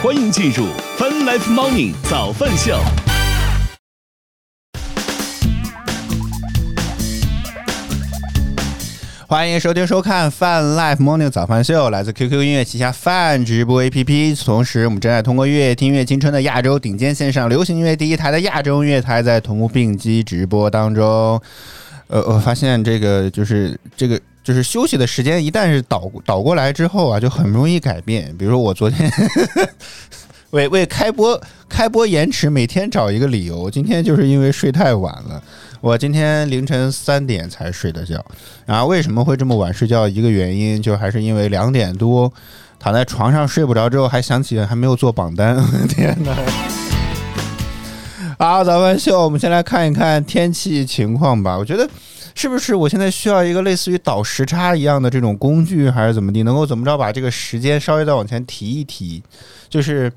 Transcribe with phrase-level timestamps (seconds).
[0.00, 0.64] 欢迎进入
[0.96, 2.78] Fun Life Morning 早饭秀。
[9.26, 14.44] 欢迎收听收看 Fun Life Morning 早饭秀，来自 QQ 音乐旗下泛直播 APP。
[14.44, 21.42] 同时，我们正在通过乐听乐青春的亚洲顶尖线上流行音乐第一台的亚洲音乐台，在同步并机直播当中。
[22.06, 24.18] 呃，我发现这个就是这个
[24.48, 28.34] 就是休息的时间，一旦是倒倒过来之后啊，就很容易改变。
[28.38, 29.12] 比如说我昨天
[30.52, 33.70] 为为开播开播延迟，每天找一个理由。
[33.70, 35.42] 今天就是因为睡太晚了。
[35.82, 38.24] 我今天凌晨三点才睡的觉，
[38.64, 40.08] 然后为什么会这么晚睡觉？
[40.08, 42.32] 一个原因就还是因为两点多
[42.78, 45.62] 躺在床上睡不着，之后还想起还没有做榜单。
[45.90, 46.34] 天哪！
[48.38, 51.58] 好，咱们秀，我们先来看一看天气情况吧。
[51.58, 51.86] 我觉得
[52.38, 59.22] 是不是我现在需要一个类似于倒时差一样的这种工具，还是怎么地，能够怎么着把这个时间稍微再往前提一提？
[59.68, 60.10] 就是。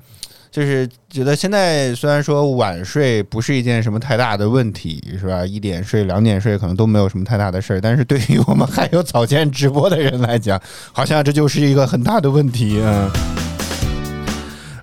[0.52, 5.46] 就是觉得现在虽然说晚睡不是一件什么太大的问题，是吧？
[5.46, 10.62] 一点睡、两点睡可能都没有什么太大的事儿，但是对于我们还有早间直播的人来讲，
[10.92, 13.10] 好像这就是一个很大的问题啊！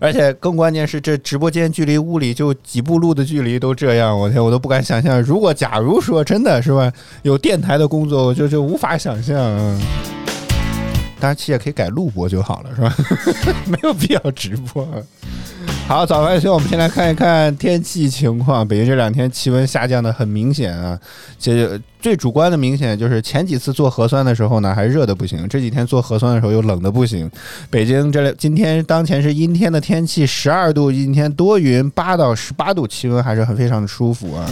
[0.00, 5.20] 而且更关键是，这直播间距离屋里就几步路的距离都这样，我天，我都不敢想象。
[5.22, 9.36] 如果假如说真的是吧，有电台的工作，我就就无法想象。
[11.20, 12.94] 当然，其实也可以改录播就好了，是吧？
[13.66, 14.86] 没有必要直播。
[15.88, 18.68] 好，早饭秀，我们先来看一看天气情况。
[18.68, 21.00] 北京这两天气温下降的很明显啊，
[21.38, 27.28] 这最主观的明显就是前几次做核酸的时候呢，还热的不行，这几天做核酸的时候又冷的不行。
[27.70, 34.46] 北京这今天当前是阴天的天气，十二度，阴天多云，八到十八度，气温还是很非常的舒服啊。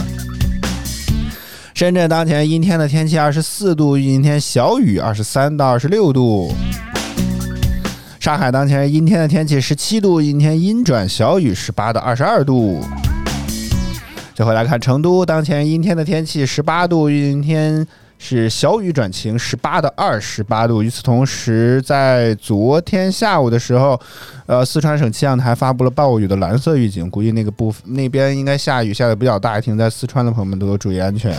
[1.75, 6.51] 深圳当前阴天的天气，二十四度，阴天小雨，二十三到二十六度。
[8.27, 12.83] 上海当前阴天的天气，十七度，阴天阴转小雨，十八到二十二度。
[14.35, 17.87] 最后来看成都当前阴天的天气，十八度，阴天
[18.19, 20.83] 是小雨转晴，十八到二十八度。
[20.83, 23.97] 与此同时，在昨天下午的时候，
[24.45, 31.33] 呃，四川省气象台发布了暴雨的蓝色预警，估计那个部分那边应该下雨下的比较大，停在四川的朋友们都要注意安全。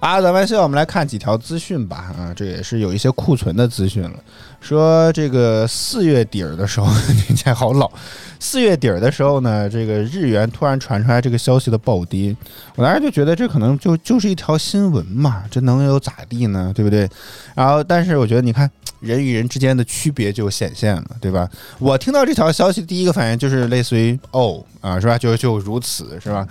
[0.00, 2.14] 啊，咱们现在我们来看几条资讯吧。
[2.18, 4.12] 啊，这也是有一些库存的资讯了。
[4.60, 6.86] 说这个四月底儿的时候，
[7.26, 7.90] 听起来好老。
[8.38, 12.34] 四月底儿的时候呢，这个日元突然传出来这个消息的暴跌，
[12.74, 16.72] 我当时就觉得这可能就就是一条新闻嘛，这能有咋地呢？
[16.74, 17.08] 对不对？
[17.54, 18.70] 然后，但是我觉得你看
[19.00, 21.48] 人与人之间的区别就显现了，对吧？
[21.78, 25.16] 我听到这条消息第一个反应就是类似于哦啊，是吧？
[25.16, 26.46] 就就如此，是吧？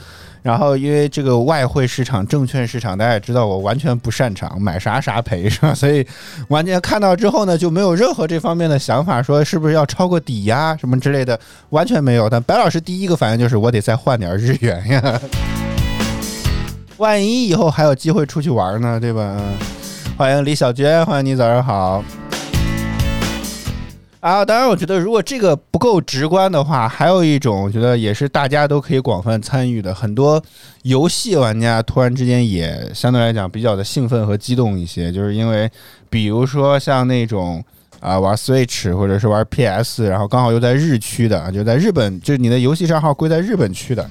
[0.45, 5.73] 然后，因为这个外汇市场、证券市场，大家也知道，我完全不擅长，买啥啥赔，是吧？
[5.73, 6.06] 所以
[6.50, 11.39] 完全看到之后呢，就没有任何这方面的想法，说是不是要超过抵押什么之类的，
[11.72, 12.29] 完全没有。
[12.29, 15.19] 但白老师第一个反应就是，我得再换点日元呀，
[16.97, 19.41] 万一以后还有机会出去玩呢，对吧？
[20.16, 22.03] 欢迎李小娟，欢迎你，早上好。
[24.25, 29.94] 啊，当然，我觉得如果这个不够直观的话，还有一种，我觉得也是大家都可以广泛参与的。
[29.94, 30.44] 很多
[30.81, 35.69] 游戏玩家突然之间也相对来讲比较的兴奋和激动一些，就是因为，
[36.09, 37.63] 比如说像那种
[38.00, 44.09] 啊玩 Switch 或者是玩 PS，然后刚好又在日区的，就在日本，就是你的游戏账号归在日本区的，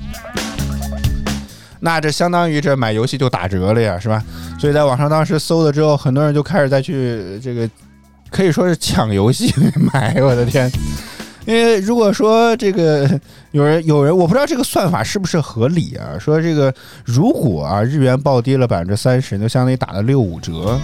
[1.81, 4.23] 那这相当于这买游戏就打折了呀，是吧？
[4.61, 7.69] 所以在网上当时搜了之后，很多人就开始再去这个。
[8.35, 9.55] 可以说是抢游戏
[9.93, 10.69] 买，我的天！
[11.47, 13.09] 因为如果说这个
[13.53, 16.19] 有人有人，我不知道这个算法是不是合理啊？
[16.19, 16.75] 说这个
[17.05, 20.77] 如果啊日元暴跌了百分之三十，就相当于打了六五折，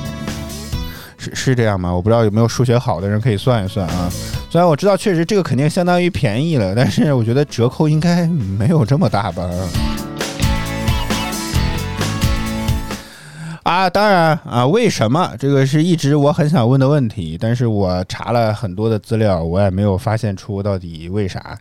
[1.19, 1.93] 是是这样吗？
[1.93, 4.09] 我不知道有没有数学好的人可以算一算啊。
[4.49, 9.50] 虽然我知道确实这个肯定相当于便宜了，但是我觉得折扣应该没有这么大吧。
[13.70, 17.38] 啊，当然啊，为什么这个是一直我很想问的问题？
[17.41, 21.56] 但是我查了很多的资料，我也没有发现出到底为啥。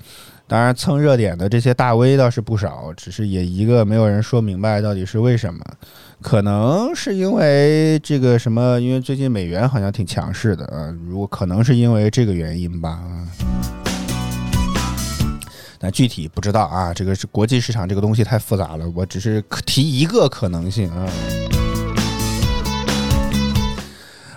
[0.47, 5.63] 当然蹭热点的这些大 V 倒是不少，只是也一个没有人说明白到底是为什么。
[6.19, 8.81] 可能是因为这个什么？
[8.81, 12.99] 因为最近美元好像挺强势的啊，如果可能是因为这个原因吧。
[15.77, 21.05] 但具体不知道啊，这个是国际市场这个东西太复杂了，我只是提一个可能性啊。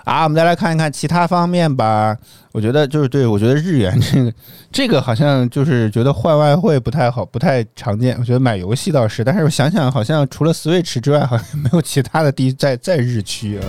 [0.04, 2.16] 啊，我们再来看一看其他方面吧。
[2.52, 4.32] 我觉得就是对，我觉得日元这个
[4.70, 8.16] 这个好像就是觉得换外汇不太好，不太常见。
[8.18, 13.64] 我觉得买游戏倒是，但是我想想，好像除了 Switch 之外，好像没有其他的地在在日区啊。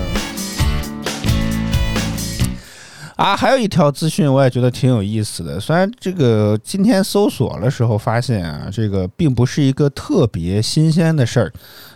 [3.15, 5.59] 啊，还有一条资讯我也觉得挺有意思的。
[5.59, 11.53] 虽然这个今天搜索的时候发现啊，这个并不是一个特别新鲜的事儿，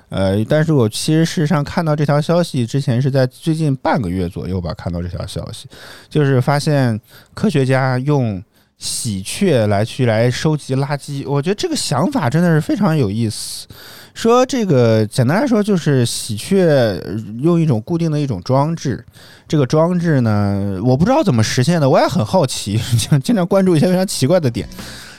[0.09, 5.67] 呃，但是我其实事实上看到这条消息之前是在最近半个月左右吧，看到这条消息，
[6.09, 6.99] 就是发现
[7.33, 8.41] 科学家用
[8.77, 13.67] 喜鹊来去来收集垃圾，我觉得这个想法真的是非常有意思。
[14.13, 16.99] 说这个简单来说，就是喜鹊
[17.39, 19.05] 用一种固定的一种装置，
[19.47, 22.79] 这个装置呢，我不知道怎么实现的，我也很好奇，
[23.23, 24.67] 经常关注一些非常奇怪的点。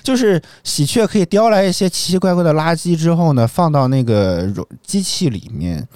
[0.08, 5.86] 就是喜鹊可以叼来一些奇奇怪怪的垃圾之后呢，放到那个容机器里面，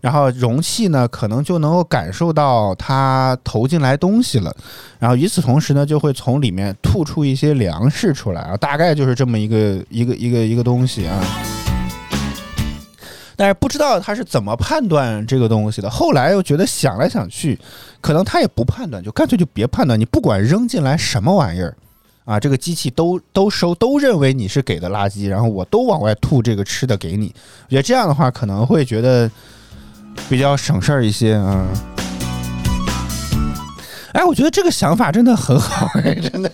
[0.00, 4.54] 然后容器呢可能就能够感受到它投进来东西了，
[5.00, 11.20] 然后与此同时呢，就会从里面吐出一些粮食出来啊，大概就是这么一个一个一个一个东西啊。
[13.34, 15.90] 但是不知道他是怎么判断这个东西的。
[15.90, 17.58] 后来又觉得想来想去，
[18.00, 19.98] 可能他也不判断，就干脆就别判断。
[19.98, 21.76] 你不管扔进来什么玩意儿，
[22.26, 27.32] 啊，这个机器都都收，都认为你是给的垃圾，然后我都往外吐这个吃的给你。
[27.66, 29.30] 我觉得这样的话可能会觉得
[30.28, 31.66] 比较省事儿一些啊。
[34.12, 36.50] 哎，我觉得这个想法真的很好，哎，真的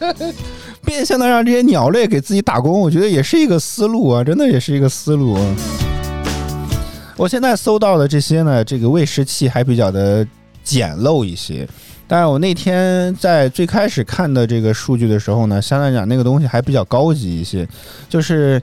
[0.85, 5.57] 变相的让这些鸟类给自己打工，我觉得也是一个思路啊，真的也是一个思路啊。
[7.17, 10.27] 我现在搜到的这些呢，这个喂食器还比较的
[10.65, 11.67] 简陋一些，
[12.13, 17.67] 但是我那天在最开始看的这个数据的时候呢，相对来讲那个东西还比较高级一些，
[18.07, 18.61] 就是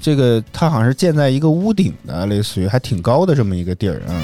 [0.00, 4.14] 这个它好像是建在一个屋顶的，类似于还挺高的这么一个地儿啊。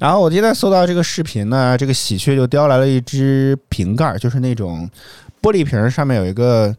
[0.00, 4.90] 然后我今天搜到这个视频呢，这个喜鹊就叼来了一只瓶盖，就是那种
[5.40, 6.74] 玻璃瓶，上面有一个。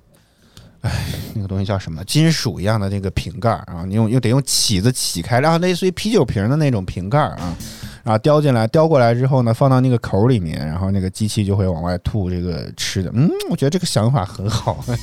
[0.81, 0.91] 哎，
[1.33, 2.03] 那个东西叫什么？
[2.03, 7.57] 金属一样的那个瓶盖啊，你用又得用起子起开，然后类似于啤酒瓶的那种瓶盖啊，
[8.05, 13.11] 啊叼进来，叼过来之后呢，放到那个口里面，然后那个机器就会往外吐这个吃的。
[13.13, 14.77] 嗯，我觉得这个想法很好。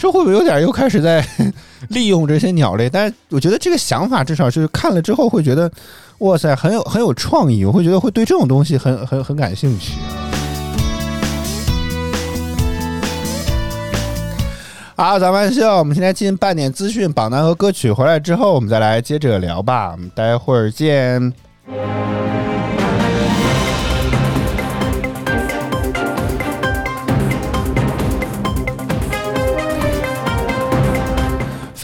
[0.00, 1.22] 这会不会有点又开始在
[1.88, 2.88] 利用这些鸟类？
[2.88, 5.70] 但是我觉得这个想法至少是看了之后会觉得，
[6.18, 7.62] 哇塞，很有很有创意。
[7.64, 9.92] 我会觉得会对这种东西很很很感兴趣。
[14.96, 19.90] 好，咱们秀，我们现在进半点资讯榜单和歌曲，回来之后我们再来接着聊吧。
[19.90, 21.32] 我们待会儿见。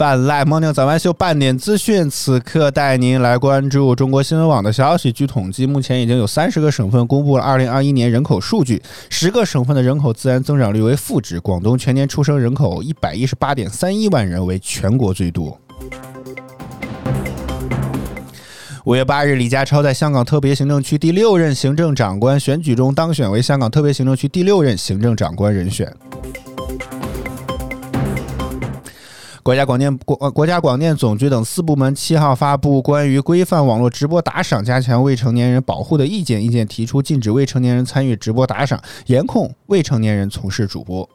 [0.01, 5.11] 泛滥 morning 早安秀半点资讯，此刻带您来关注中国新闻网的消息。
[5.11, 8.81] 据统计，目前已经有三十个省份公布了二零二一年人口数据，
[9.11, 11.39] 十个省份的人口自然增长率为负值。
[11.39, 15.55] 广东全年出生人口一百一十八点三一万人，为全国最多。
[18.85, 25.95] 五月八日，李家超在香港特别行政区第六任行政长官选举中当选为香港特别行政区第六任行政长官人选。
[29.43, 36.43] 国家广电国国家广电总局等四部门七号发布关于规范网络直播打赏、加强未成年人保护的意见。
[36.43, 41.07] 意见提出禁止未成年人参与直播打赏，严控未成年人从事主播。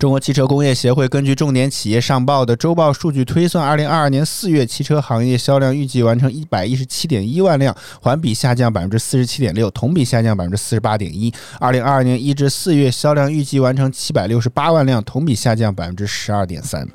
[0.00, 11.30] 中国汽车工业协会根据重点企业上报的周报数据推算，二零二二年四月汽车行业销量预计完成一百一十七点一万辆，环比下降百分之四十七点六，同比下降百分之四十八点一。
[11.58, 16.88] 二零二二年一至四月销量预计完成七百六十八万辆，同比下降百分之十二点三。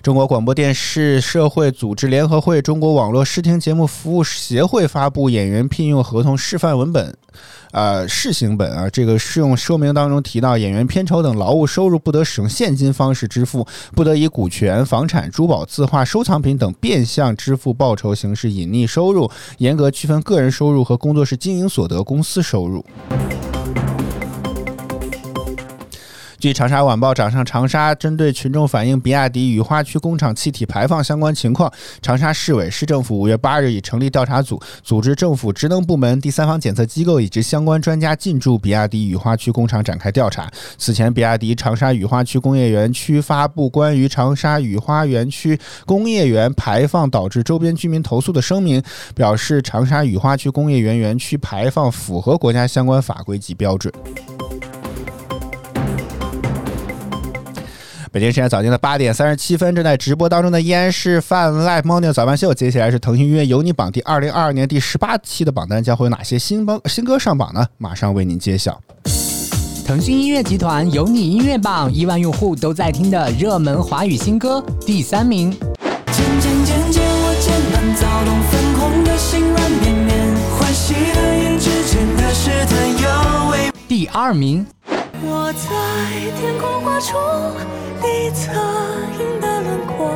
[0.00, 7.12] 中国广播电视社会组织联合会、中国网络视听节目服务协会发布演员聘用合同示范文本。
[7.72, 22.84] 呃，试行本啊，这个适用说明当中提到，演员片酬等劳务收入不得使用现金方式支付，不得以股权、房产、珠宝、字画、收藏品等变相支付报酬形式隐匿收入，严格区分个人收入和工作室经营所得、公司收入。
[26.46, 31.68] 据长沙晚报掌上长沙针对群众反映比亚迪雨花区工厂气体排放相关情况，
[32.00, 40.48] 长沙市委市政府五月八日已成立调查组，组织政府职能部门、第三方检测机构以及相关专家进驻比亚迪雨花区工厂展开调查。
[40.78, 48.80] 此前，比亚迪长沙雨花区工业园区发布关于长沙雨花园区工业园排放导致周边居民投诉的声明，
[49.16, 53.92] 表示长沙雨花区工业园园区排放符合国家相关法规及标准。
[58.16, 62.54] 北京时间早间的八点三十七分，正在直播当中的依然是泛 Live Morning 早饭秀。
[62.54, 67.66] 接下来是腾讯音乐有你榜第二零二二年第十八期的榜单，将会有哪些新榜新歌上榜呢？
[67.76, 68.80] 马上为您揭晓。
[69.84, 75.50] 腾讯音乐集团有你音乐榜，亿万用户都在听的热门华语新歌第三名。
[75.50, 80.16] 渐渐渐，我渐慢躁动，粉红的心软绵绵，
[80.58, 83.70] 欢喜的眼之间的试探又未。
[83.86, 84.66] 第二名，
[85.22, 85.68] 我在
[86.38, 87.16] 天空画出
[88.02, 88.52] 你侧
[89.18, 90.12] 影的轮廓，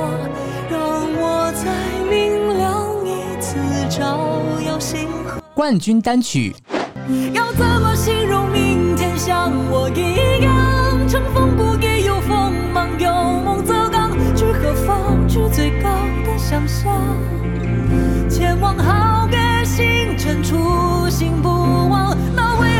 [0.70, 0.78] 让
[1.16, 1.64] 我再
[2.08, 3.56] 明亮一次
[3.88, 4.18] 照
[4.66, 5.40] 耀星河。
[5.54, 6.54] 冠军单曲，
[7.32, 15.26] 要怎么形容明天像我一样，乘风不羁又锋芒，有梦则刚，去何方？
[15.26, 15.88] 去最高
[16.26, 16.92] 的想象，
[18.28, 22.79] 前往好个星辰，初心不忘，那未来。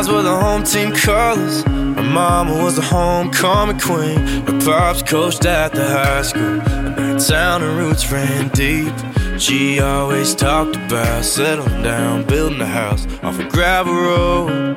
[0.00, 1.62] Eyes were the home team colors.
[1.62, 4.18] Her mama was the homecoming queen.
[4.46, 6.60] Her pops coached at the high school.
[6.98, 8.94] And town and roots ran deep.
[9.38, 14.76] She always talked about settling down, building a house off a gravel road.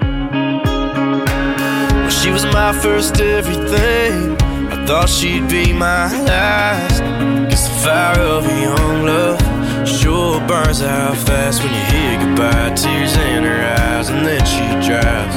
[2.02, 4.36] Well, she was my first everything.
[4.74, 7.02] I thought she'd be my last.
[7.50, 9.53] Cause the fire of a young love
[9.86, 12.74] sure burns out fast when you hear goodbye.
[12.76, 15.36] Tears in her eyes, and then she drives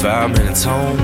[0.00, 0.96] five minutes home.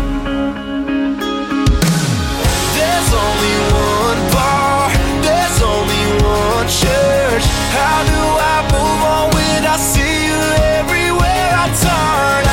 [2.76, 4.90] There's only one bar,
[5.22, 7.44] there's only one church.
[7.76, 8.20] How do
[8.52, 10.40] I move on when I see you
[10.78, 12.47] everywhere I turn?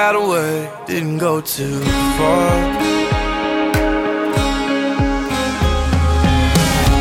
[0.00, 1.78] Got away didn't go too
[2.16, 2.52] far.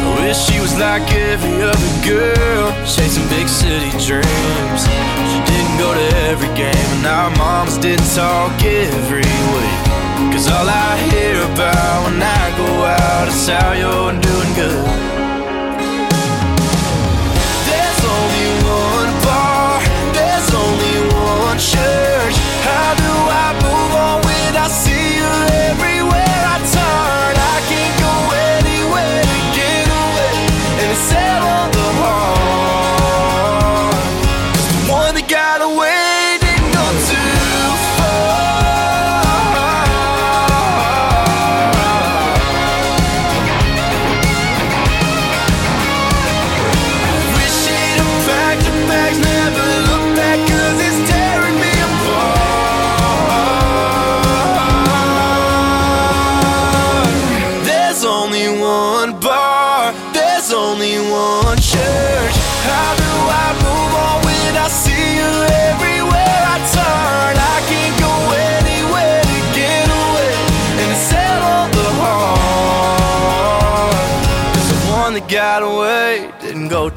[0.04, 4.82] I wish she was like every other girl, chasing big city dreams.
[5.32, 9.82] She didn't go to every game, and our moms didn't talk every week.
[10.34, 15.19] Cause all I hear about when I go out is how you're doing good.
[22.96, 23.59] Do I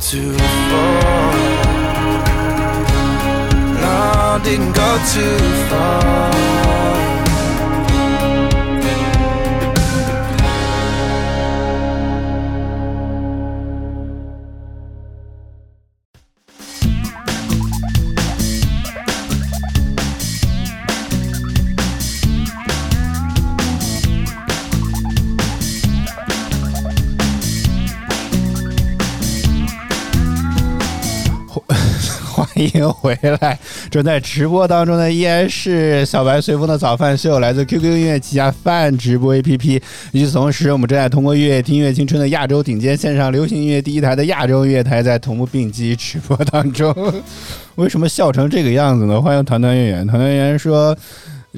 [0.03, 1.33] too far.
[3.81, 5.39] No, didn't go too
[5.71, 7.12] far.
[32.75, 33.59] 迎回来！
[33.91, 39.81] 正在直播当中的依然是小白随风的早饭秀，来自 QQ 音乐旗下饭直播 APP。
[40.13, 46.95] 与此同时，我们正在通过乐听乐青春的亚洲顶尖线上流行音乐第一台的亚洲乐台，在同步并机直播当中。
[47.77, 49.21] 为什么笑成这个样子呢？
[49.21, 50.97] 欢迎团团圆圆，团团圆圆说。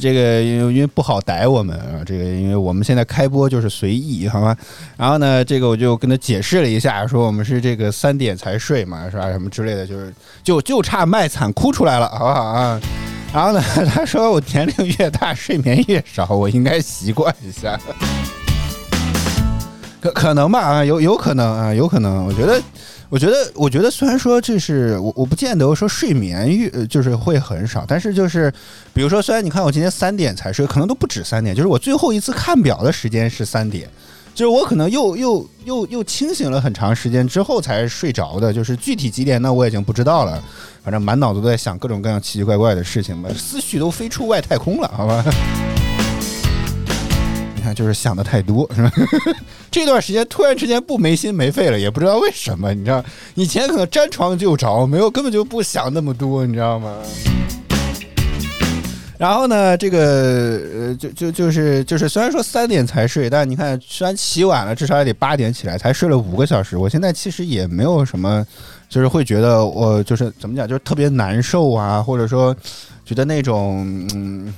[0.01, 4.57] 这个因为因为不好逮我们啊，这个因为我们现在开播就是随意，好吗？
[4.97, 9.31] 然后呢，这个我就跟他解释了一下，说我们是这个三点才睡嘛，是吧？
[9.31, 12.81] 什么之类的，就是就就差卖惨哭出来了，好不好啊？
[13.33, 17.79] 然后呢，他说我年龄越大，睡眠越少，我应该习惯一下。
[20.01, 22.27] 可可能吧啊，有有可能啊，有可能。
[22.27, 22.61] 我觉得，
[23.09, 28.53] 我觉得，我觉得，虽然说这是我我不见得说睡眠越呃就是会很少，但是就是
[28.93, 33.89] 比如说，虽然你看我今天三点才睡，可能都不止三点，就是我最后一次看表的时间是三点。
[34.35, 40.43] 就是我可能又又又又清醒了很长时间之后才睡着的，就是具体几点呢我已经不知道了，
[40.83, 45.25] 反正满脑子都在想各种各样奇奇怪怪的事情吧，思绪都飞出外太空了，好吧？
[47.75, 48.93] 就是想的太多，是吧？
[49.71, 53.05] 这段时间突然之间不没心没肺了，也不知道为什么，你知道？
[53.35, 56.97] 以前可能沾床就着，没有根本就不想那么多，你知道吗？
[59.17, 66.77] 然后呢，这个呃，就就就是就是，虽然说三点才睡，但你看，虽然起晚了，至少也得八点起来，才睡了五个小时。
[66.77, 68.45] 我现在其实也没有什么，
[68.89, 72.55] 就是会觉得我就是怎么讲，就是特别难受啊，或者说
[73.05, 74.53] 觉得那种嗯，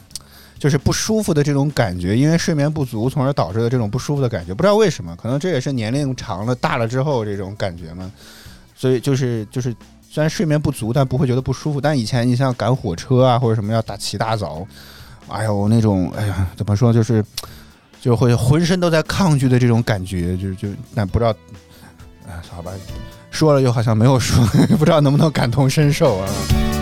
[0.58, 8.10] 就是不舒服的这种感觉，因为睡眠不足，从而导致的这种不舒服的感觉，不知道为什么，可能这也是年龄长了、大了之后这种感觉嘛。
[8.74, 9.74] 所以就是就是。
[10.08, 11.78] 虽然睡眠不足，但不会觉得不舒服。
[11.78, 14.66] 但以前你像赶火车啊，或者什么要大起大早，
[15.28, 17.22] 哎呦那种，哎呀，怎么说，就是
[18.00, 21.34] 就会浑身都在抗拒的这种感觉，就就但不知道，
[22.26, 22.72] 哎，好吧，
[23.30, 24.42] 说了又好像没有说，
[24.78, 26.75] 不知道能不能感同身受啊。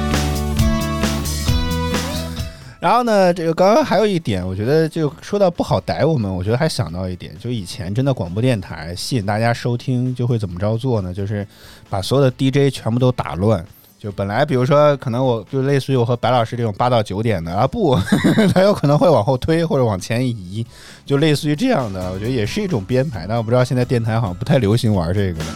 [2.84, 11.14] 然后呢，这个刚刚还有一点，我觉得就说到不好逮我们，我觉得还想到一点，就以前真的广播电台吸引大家收听，就会怎么着做呢？
[11.14, 11.48] 就是
[11.88, 13.64] 把所有的 DJ 全部都打乱。
[13.98, 17.98] 就本来比如说，可能我就类似于我和白老师这种八到九点的啊，不，
[18.52, 20.66] 他有可能会往后推或者往前移，
[21.06, 23.24] 就类似于这样的，我觉得也是一种编排。
[23.26, 25.54] 但我不知道现在电台好像不太流行玩这个了，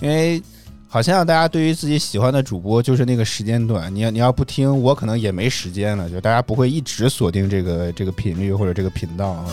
[0.00, 0.42] 因为。
[0.96, 6.08] 好像大家对于自己喜欢的主播就是那个时间段，你要你要不听，我可能也没时间了。
[6.08, 9.44] 就大家不会一直锁定这个这个频率或者这个频道啊。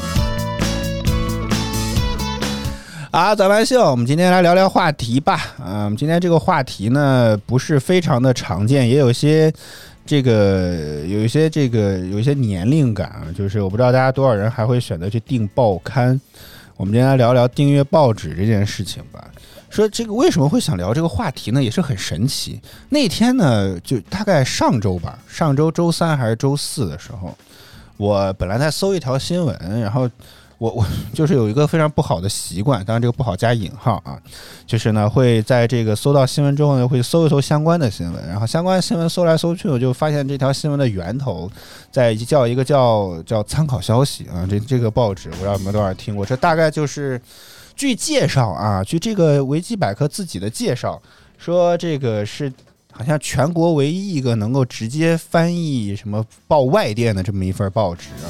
[3.11, 5.53] 啊，早班秀，我们今天来聊聊话题吧。
[5.61, 9.51] 嗯，今天这个话题呢不是非常的常见，也有些
[10.05, 13.27] 这个有一些这个有一些年龄感啊。
[13.37, 16.17] 就是我不知道大家多少人还会选择去订报刊。
[16.77, 19.27] 我们今天来聊聊订阅报纸这件事情吧。
[19.73, 21.63] 说这个为什么会想聊这个话题呢？
[21.63, 22.61] 也是很神奇。
[22.89, 27.35] 那天呢，就大概上周吧，上周周三还是周四的时候，
[27.97, 30.07] 我本来在搜一条新闻，然后
[30.59, 34.15] 我我就是有一个非常不好的习惯，当然这个不好加引号啊，
[34.67, 41.51] 就是呢会在这个搜到新闻之后呢，会搜一搜相关的新闻，然后相关新闻搜来搜去，我就发现这条新闻的源头
[41.91, 47.19] 在叫一个叫叫参考消息啊，这这个报纸，我不知道你们多少听过，这大概就是。
[47.75, 51.01] 据介绍啊，据这个维基百科自己的介绍
[51.37, 52.51] 说，这个是
[52.91, 58.29] 好像全国唯一一个能够直接翻译什么报外电的这么一份报纸啊，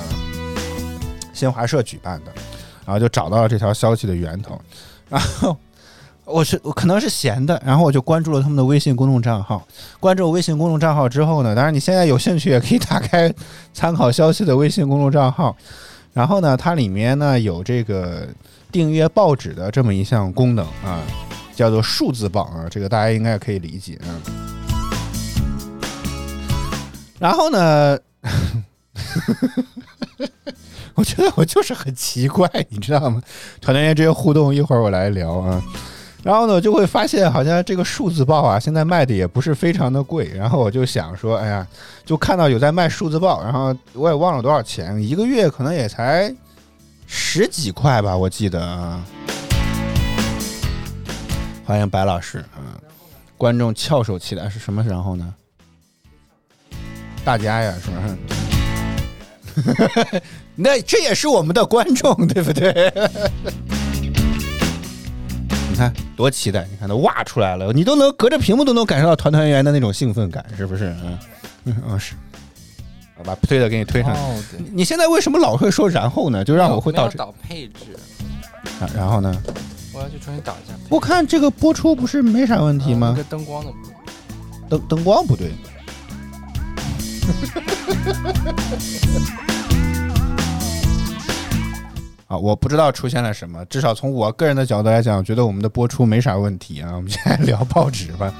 [1.34, 2.32] 新华社举办的，
[2.86, 4.60] 然后就找到了这条消息的源头，
[5.10, 5.56] 然后
[6.26, 9.68] 我是我可能是闲的，然后我就关注了他们的微信公众账号，
[10.00, 13.32] 关注微信公众账号之后呢，当然你现在有兴趣也可以打开
[13.74, 15.56] 参考消息的微信公众账号，
[16.14, 18.28] 然后呢，它里面呢有这个。
[18.74, 21.00] 订阅报纸的这么一项功能啊，
[21.56, 24.10] 叫做数字报啊，这个大家应该可以理解啊。
[27.20, 28.00] 然后呢，
[30.96, 33.22] 我觉得我就是很奇怪，你知道吗？
[33.62, 35.62] 团队员这些互动，一会儿我来聊啊。
[36.24, 40.32] 然后呢，就会发现好像这个数字报啊，现在卖的也不是非常的贵。
[40.34, 41.68] 然后我就想说，哎呀，
[42.04, 46.34] 就看到有在卖数字报，然后我也忘了多少钱，一个月可能也才。
[47.08, 49.04] 十几块吧，我记得啊。
[51.66, 52.76] 欢迎白老师啊！
[53.38, 54.84] 观众翘首期待是什么？
[54.84, 55.34] 然后呢？
[57.24, 58.04] 大家呀，是吧？
[60.56, 62.74] 那这也是我们的观众，对不对？
[65.70, 66.68] 你看多期待！
[66.70, 70.94] 你看都挖出来了，你都能隔着屏幕都能感受到团团圆圆的那种兴奋感，是不是？
[71.64, 72.14] 嗯嗯是。
[73.24, 74.16] 把推的给你推上。
[74.72, 76.44] 你现在为什么老会说然后呢？
[76.44, 77.98] 就让我会导致导配置。
[78.80, 79.36] 啊，然后呢？
[79.94, 80.74] 我要去重新导一下。
[80.90, 83.14] 我看这个播出不是没啥问题吗？
[83.16, 83.72] 这灯光的
[84.70, 85.52] 灯灯光不对。
[92.28, 93.64] 啊，我不知道出现了什么。
[93.66, 96.94] 至少从我个人的角度来讲，我觉得我们的播出没啥问题啊。
[96.96, 98.34] 我们现在聊报纸吧。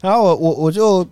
[0.00, 1.06] 然后我我我就。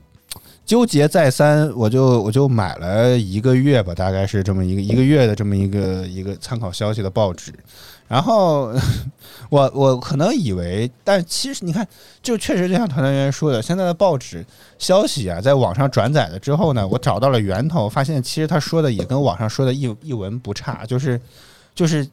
[0.69, 7.51] 纠结再三，我就我就买了一个月吧，大概是这么一个一个月的这么一个一个参考消息的报纸。
[8.07, 8.71] 然后
[9.49, 11.89] 我我可能以为，但其实你看，
[12.23, 14.45] 就确实就像团团圆圆说的，现在的报纸
[14.79, 21.19] 消息啊，在网上转载了之后呢，我找到了源头，发现其实他说的也跟网上说的一一文不差，就是
[21.75, 22.07] 就是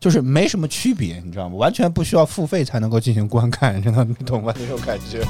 [0.00, 1.56] 就是没什么区别，你知道吗？
[1.56, 4.54] 完全不需要付费才能够进行观看，知道，你懂吗？
[4.58, 5.22] 那种感觉。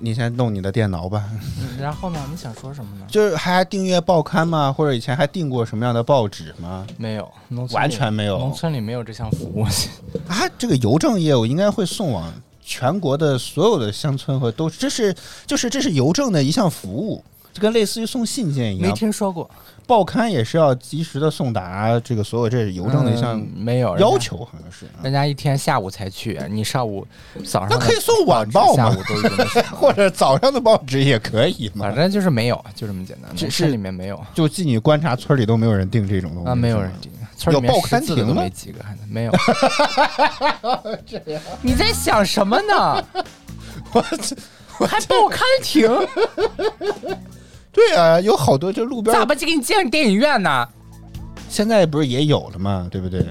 [0.00, 1.24] 你先弄你的电脑吧。
[1.60, 2.20] 嗯然后呢？
[2.30, 3.06] 你想说什么呢？
[3.08, 4.72] 就是还订阅报刊吗？
[4.72, 6.84] 或者以前还订过什么样的报纸吗？
[6.96, 9.62] 没有，农村完全没有农村里没有这项服务。
[10.26, 15.14] 啊，这个邮政业务应该会送往全国的所有的乡村和都，这是
[15.46, 17.24] 就是这是邮政的一项服务，
[17.58, 18.94] 这跟类似于送信件一样没。
[18.94, 19.50] 听说过，
[19.86, 24.86] 报刊也是要及时的送达，这个所有这是邮政的一项嗯没有要求，好像是。
[24.86, 27.06] 啊人家一天下午才去，你上午
[27.44, 31.96] 早上那可以送 晚报吗下午都已经那什么了 或者早上的报纸也可以嘛反？
[31.96, 33.30] 正就是没有，就这么简单。
[33.50, 37.10] 这里面没有就据你观察，村里都没有人订这种东西啊，没有人订。
[37.36, 39.32] 村里面有报刊亭没几个，还没有。
[41.62, 43.04] 你在想什么呢？
[43.92, 45.88] 我还报刊亭？
[47.78, 50.66] 对啊，有好多就路边咋不就给你建电影院呢？
[51.48, 52.88] 现在不是也有了吗？
[52.90, 53.24] 对不对？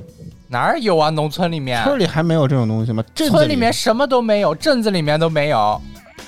[0.48, 1.10] 哪儿有啊？
[1.10, 3.04] 农村里面，村里还没有这种东西吗？
[3.14, 5.80] 镇子村里面什么都没有，镇子里面都没有。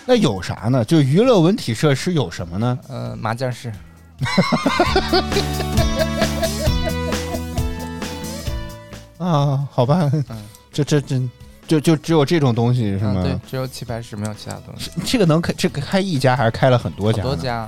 [0.06, 0.84] 那有啥呢？
[0.84, 2.78] 就娱乐文体设施有什么呢？
[2.90, 3.72] 嗯、麻将室。
[9.18, 10.12] 啊，好吧，
[10.72, 11.22] 这这这
[11.68, 13.24] 就就只有这种东西是嗯，吗？
[13.24, 14.92] 对，只有棋牌室，没有其他东西。
[15.06, 17.24] 这个能开这个开一家还是开了很多好家？
[17.24, 17.68] 多家，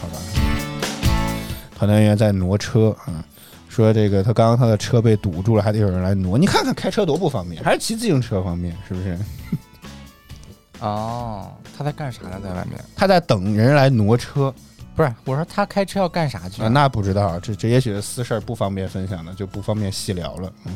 [0.00, 0.18] 好吧。
[1.74, 3.24] 团团员在挪车啊，
[3.68, 6.38] 说这个他刚刚他的车被堵住了，还得有人来挪。
[6.38, 9.18] 你看看开车多不方便，还是骑自行车方便，是不是？
[10.80, 12.40] 哦，他在干啥呢？
[12.42, 12.82] 在外面？
[12.94, 14.54] 他在等人来挪车
[14.94, 20.52] 不是，我说他开车要干啥去啊，那不知道，这这也许是私事儿，不方便分享的，就不方便细聊了。
[20.64, 20.72] 嗯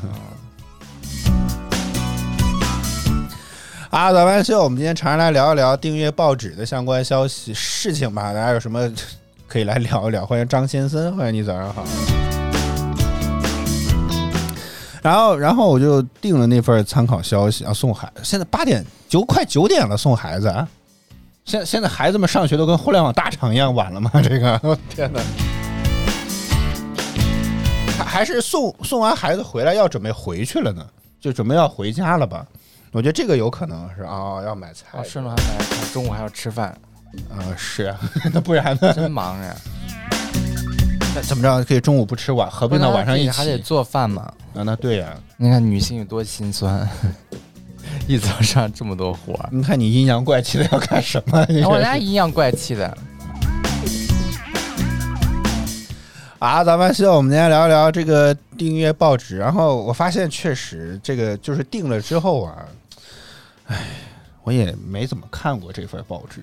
[3.91, 8.33] 啊，早班秀，我们今天常来聊一聊订阅报纸的相关消息事情吧。
[8.33, 8.89] 大家有什么
[9.49, 10.25] 可以来聊一聊？
[10.25, 11.85] 欢迎张先生，欢迎你，早上好。
[15.03, 18.09] 然后，然后我就订了那份参考消息啊，送孩。
[18.23, 20.69] 现在八点九快九点了，送孩子啊。
[21.45, 24.09] 现现在孩子们上学都跟互联网大厂一样晚了吗？
[24.23, 25.21] 这个，我 天哪！
[28.05, 30.87] 还是送送完孩子回来要准备回去了呢，
[31.21, 32.47] 就准备要回家了吧？
[32.93, 36.77] 我觉得这个有可能是啊、要买菜哦，顺路还买菜，中午还要吃饭，
[37.31, 37.97] 啊、是啊，
[38.35, 38.93] 那不然呢？
[38.93, 39.55] 真忙呀！
[41.15, 43.31] 那怎么着可以中午不吃晚，合并到晚上一起？
[43.31, 44.23] 还得做饭嘛。
[44.55, 46.89] 啊，那对呀、你看女性有多心酸，
[48.09, 49.49] 一早上这么多活儿。
[49.53, 51.47] 你看你阴阳怪气的要干什么？
[51.49, 52.93] 你我这家阴阳怪气的，
[56.41, 59.37] 啊，咱们现在我们今天聊一聊这个订阅报纸。
[59.39, 62.65] 然后我发现确实这个就是订了之后啊，
[63.71, 63.87] 哎，
[64.43, 66.43] 我也没怎么看过这份报纸，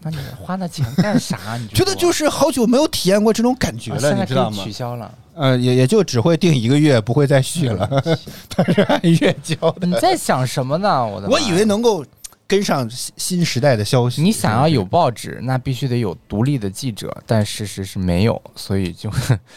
[0.00, 1.56] 那你花那钱干啥？
[1.56, 4.72] 你觉得就是是好久没有体验过这种感觉了，你知道吗取？
[4.72, 5.12] 消了。
[5.34, 7.88] 呃，也也就只会定一个月，不会再续了，
[8.50, 9.86] 它是按月交的。
[9.86, 11.06] 你在想什么呢？
[11.06, 12.04] 我的我以为能够
[12.48, 14.20] 跟上新新时代的消息。
[14.20, 19.08] 你想要有报纸，那必须得有独立的记者，但事实是没有，所以就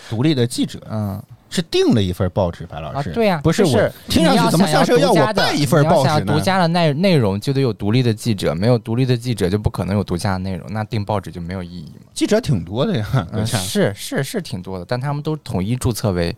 [0.08, 1.20] 独立的记者嗯
[1.52, 6.40] 是订了一份报纸，白老师，，啊对呀、不是是听上去怎么像是要我带一份报纸呢想独？
[6.40, 12.08] 家的内内容就得有独立的记者，没有独立的记者就不可能有独家的内容，那订报纸就没有意义嘛。
[12.14, 16.36] 记者挺多的呀，嗯，是是是挺多的，但他们都统一注册为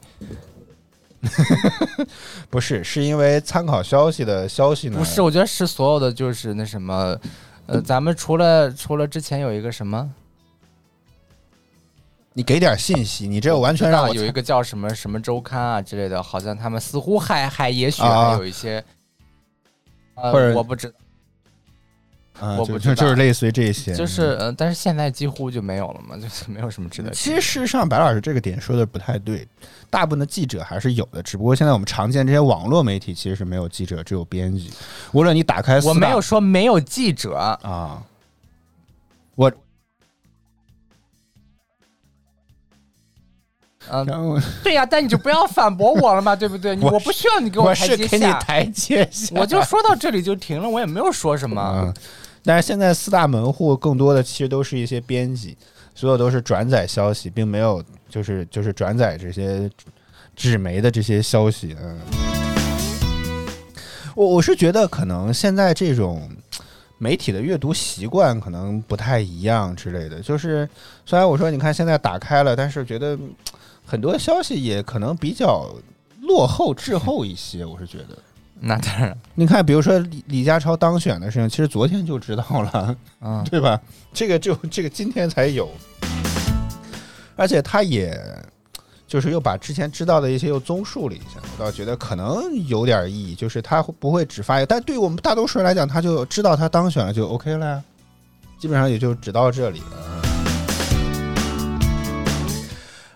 [2.49, 4.97] 不是，是因为参考消息的消息呢？
[4.97, 7.15] 不是，我觉得是所有的就是那什么，
[7.67, 10.09] 呃，咱们除了除了之前有一个什么，
[12.33, 18.83] 你给点信息，你这完全让我有一个叫什么什么周刊啊之类的，好像他们似乎还还也许啊还有一些，
[20.15, 20.93] 呃或者我不知
[22.57, 27.11] 我不知就是类似于这些，就是呃，但是现在几乎就没有了嘛，就是 没有什么值得。
[27.11, 29.47] 其实事实上，白老师这个点说的不太对，
[29.91, 34.71] 大部分的记者还是有的，只不过现在我们常见这些网络媒体其实是没有记者，只有编辑。
[35.11, 38.01] 无论你打开，我没有说没有记者，啊，
[39.35, 39.51] 我
[43.89, 46.75] 嗯、然后对呀、但你就不要反驳我了嘛，对不对？
[46.75, 51.61] 你我我不需要你给我台阶是给你下，台阶下，我就说到这里就停了，我也没有说什么。
[51.77, 51.93] 嗯，
[52.43, 55.55] 但是现在四大门户更多的其实都是一些编辑，
[55.93, 59.69] 所有都是转载消息，并没有就是就是转载这些
[60.35, 61.75] 纸媒的这些消息。
[61.81, 61.99] 嗯，
[64.15, 66.29] 我我是觉得可能现在这种
[66.97, 70.21] 媒体的阅读习惯可能不太一样之类的。
[70.21, 70.67] 就是
[71.05, 73.35] 虽然我说你看现在打开了，但是觉得嗯
[73.85, 75.69] 很多消息也可能比较
[76.21, 77.63] 落后滞后一些。
[77.65, 78.17] 我是觉得。
[78.65, 83.77] 那当然，你看，比如说李李家超当选的事情，其实昨天就知道了，嗯， 对吧？
[84.13, 85.69] 这个就这个今天才有，
[87.35, 88.17] 而且他也
[89.05, 97.83] 就是又把之前知道的一些又综述了一下，我倒觉得可能有点意义，就是他不会只发一个，但对于我们大多数人来讲，他就知道他当选了就 OK 了呀，
[98.57, 100.12] 基本上也就只到这里了。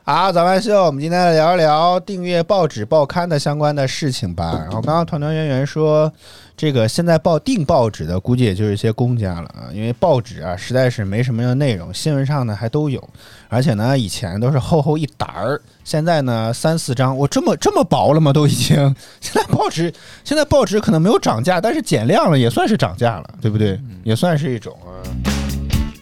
[0.09, 4.53] 好，早饭秀，我们今天来聊一聊订阅报纸、报刊的相关的事情吧。
[4.63, 6.09] 然后刚刚团团圆圆说，
[6.55, 13.05] 这个现在报订报纸的估计也就是一些公家了啊，因为报纸啊实在是没什么样的内容，新闻上呢还都有，
[13.49, 18.31] 而且呢以前都是厚厚一沓儿，现在呢三四张，我这么这么薄了吗？
[18.31, 18.77] 都已经，
[19.19, 19.93] 现在报纸
[20.23, 23.77] 现在报纸可能没有涨价，但是减量了也算是涨价了，对不对？
[24.05, 25.36] 也算是一种啊。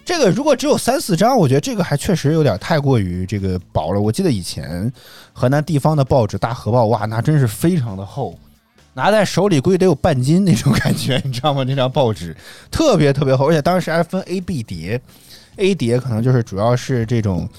[0.05, 3.99] 这个如果只有三四张，我觉得这个还确实有点太过于这个薄了。
[3.99, 4.89] 我记得以前
[5.33, 8.37] 河南地方的报纸《大河报》，哇，那真是非常的厚，
[8.93, 11.65] 拿在手里估计得有半斤那种感觉，你知道吗？
[11.67, 12.37] 那张报纸
[12.69, 15.01] 特别特别厚，而且当时还分 A、B 叠
[15.57, 17.49] ，A 叠可能就是主要是这种。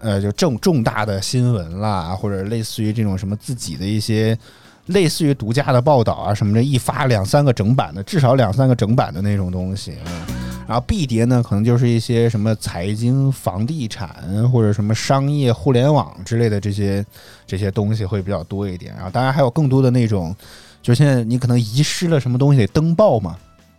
[0.00, 4.38] 呃，就重重大的新闻啦，或者类似于这种什么自己的一些
[4.86, 9.96] 类似于独家的报道啊什么的，一发两三个整版的，至少两三个整版的那种东西。
[10.06, 10.37] 嗯
[10.68, 17.02] 然后 B 碟呢，可能就是一些什么财经、房地产或者什么商业、互联网之类的这些
[17.46, 18.94] 这些东西会比较多一点。
[18.94, 20.36] 然后当然还有更多的那种，
[20.82, 23.34] 就现在你可能遗失了什么东西得登报嘛，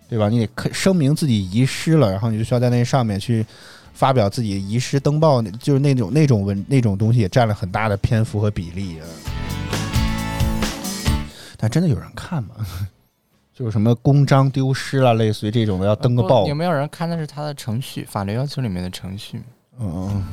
[0.10, 0.30] 对吧？
[0.30, 3.46] 你得声明自己遗失了，然后你就需要在那上面去
[3.94, 9.06] 发表自己遗失登报，就是那种那种文那种东西也占了很大的篇幅和比例啊。
[11.56, 12.56] 但真的有人看吗？
[13.60, 19.44] 就是什么公章丢失了，类似于这种的要登个报，有没有人看的是他的程序，法律要求里面的程序？
[19.82, 20.24] 嗯嗯，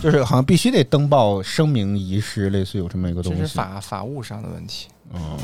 [0.00, 3.40] 就是好像必须得登报声明遗失，类似有这么一个东西。
[3.40, 4.86] 这是法法务上的问题。
[5.12, 5.36] 嗯。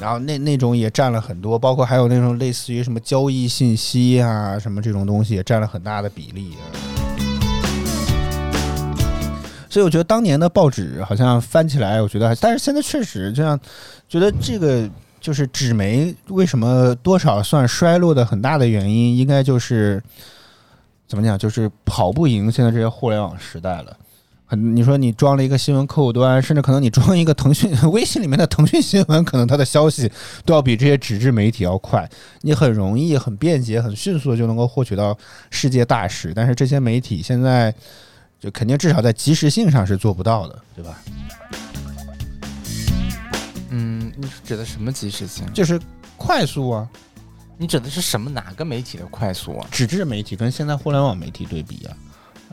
[0.00, 6.52] 然后那那种也占了很多，包括还有那种类似于什么交易信息啊，什么这种东西也占了很大的比例。
[9.68, 13.58] 所以我觉得当年的报纸好像翻起来，我觉得还，但是现在确实这样，
[14.08, 14.88] 觉得这个
[15.24, 20.02] 就是纸媒为什么多少算衰落的很大的原因，应该就是
[21.08, 23.96] 怎么讲，就是跑不赢现在这些互联网时代了。
[24.44, 30.12] 很，你说你装了一个新闻客户端，甚至可能你装一个腾讯 微信里面的腾讯新闻，可能它的消息
[30.44, 32.06] 都要比这些纸质媒体要快。
[32.42, 35.16] 你很容易、很便捷、很迅速的就能够获取到
[35.48, 37.74] 世界大事，但是这些媒体现在
[38.38, 40.98] 就肯定至少在及时性上是做不到的，对吧？
[44.04, 45.44] 嗯，你指的什么及时性？
[45.52, 45.80] 就是
[46.16, 46.88] 快速啊！
[47.56, 48.28] 你指的是什么？
[48.30, 49.66] 哪个媒体的快速啊？
[49.70, 51.96] 纸质媒体跟现在互联网媒体对比啊？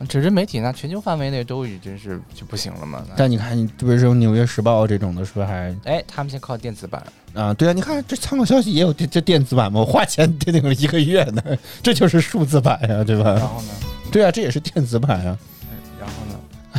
[0.08, 3.04] 纸质媒体那全球范围内都已经是就不行了嘛？
[3.16, 5.74] 但你看，你比如说《纽约时报》这种的，是不是还？
[5.84, 7.54] 哎，他们先靠电子版啊？
[7.54, 9.80] 对啊，你看这参考消息也有这这电子版嘛？
[9.80, 11.42] 我花钱订了一个月呢，
[11.82, 13.34] 这就是数字版呀，对吧？
[13.34, 13.68] 然后呢？
[14.10, 15.24] 对啊，这也是电子版呀。
[15.24, 15.38] 然后呢？
[15.38, 15.61] 哎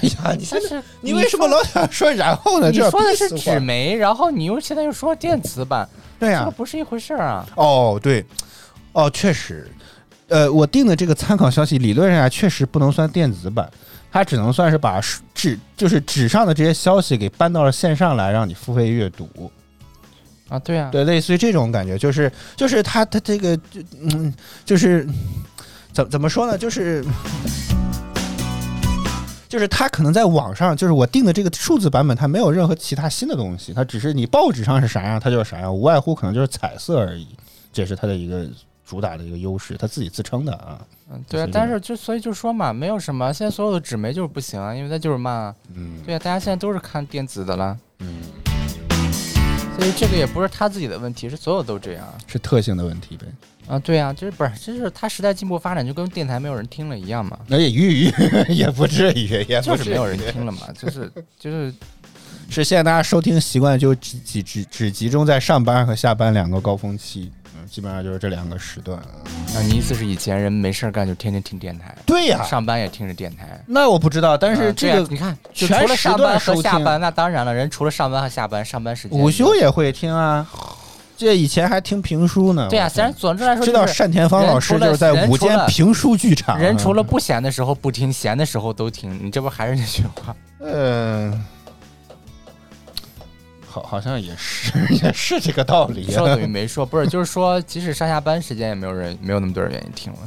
[0.09, 0.37] 呀，
[1.01, 2.69] 你为什么老想说然后呢？
[2.69, 5.87] 你说的是纸媒，然后你又现在又说电子版，
[6.19, 7.45] 对呀、这个不是一回事儿啊！
[7.55, 8.25] 哦，对，
[8.91, 9.69] 哦，确实，
[10.27, 13.69] 呃，我定的这个参考消息理论上确实不能算电子版，
[14.11, 15.01] 它只能算是把
[15.33, 19.51] 纸就是纸上的这些消息给搬到了线上来，让你付费阅读。
[20.49, 24.33] 啊，对啊，对，类似于这种感觉，就是就是它它这个就嗯，
[24.65, 25.07] 就是
[25.91, 27.03] 怎怎么说呢，就是。
[29.53, 37.27] 就是它可能在网上，就是我定的这个数字版本，它没有任何其他新的东西，它只是你报纸上是啥样，它就是啥样，无外乎可能就是彩色而已，
[37.71, 38.47] 这是它的一个
[38.83, 40.81] 主打的一个优势，它自己自称的啊。
[41.11, 45.55] 嗯，对啊，但是就所以就说嘛，没有什么，现在所有的纸媒就是不行啊，因为它就是慢啊。
[45.75, 48.23] 嗯对啊，大家现在都是看电子的了，嗯，
[49.77, 53.27] 所以这个也不是他自己的问题，是所有都这样是特性的问题呗。
[53.67, 53.79] 啊。
[53.79, 58.13] 对啊，就是不是，就是他时代进步发展，就跟电台没有人听了一样嘛，而且鱼鱼
[58.49, 61.73] 也不至于，也不至于就是没有人听了嘛，就是就是
[62.49, 69.01] 是现在大家收听习惯就只只只只集中在上班和下班两个高峰期，嗯，基本上就是这两个时段。
[69.53, 73.59] 那，你意思是以前人没事儿干就天天听电台，对呀、上班也听着电台。
[73.65, 80.47] 那我不知道，但是这个你看，就除了上班和下班，那当然了，人除了上班和下班，上班时间午休也会听啊。
[81.15, 82.67] 这以前还听评书呢。
[82.69, 90.35] 对啊，我虽然总之来说知道单田芳老师就是在午间评书剧场，人除了不闲的时候不听，闲的时候都听，你这不还是那句话？
[90.59, 91.45] 嗯，
[93.67, 94.71] 好，好像也是
[95.03, 96.11] 也是这个道理。
[96.11, 100.19] 说等于没说，不是，就是说， 即使上下班时间也没有人，没有那么多人愿意听了。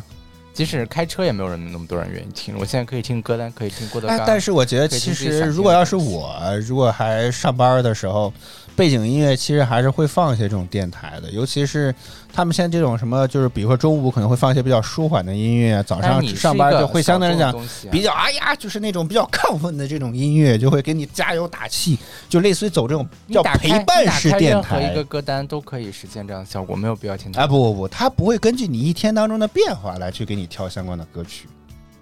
[0.55, 2.61] 即使开车也没有人那么多人愿意听了。
[2.61, 6.35] 我现在可以听歌单，可以听郭德纲，，哎但是我觉得其实如果要是我，
[6.67, 8.33] 如果还上班的时候，
[8.77, 11.95] 背景音乐其实还是会放一些这种电台的，尤其是
[12.33, 17.53] 他们现在这种什么，就是比如说中午可能会放一些比较舒缓的音乐，早上上班就会相对来讲
[17.91, 25.07] 比较哎呀，就是那种比较亢奋的这种音乐，就会给你加油打气，就类似于走这种叫陪伴式电台任何一个。
[25.07, 27.43] 歌单都可以实现这样的效果，没有必要听它。
[27.43, 31.49] 啊不不不，它不会根据你一天当中的变化来去给你挑相关的歌曲。